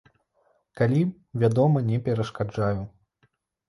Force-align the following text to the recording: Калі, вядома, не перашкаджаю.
Калі, 0.79 1.03
вядома, 1.45 1.87
не 1.93 2.03
перашкаджаю. 2.11 2.77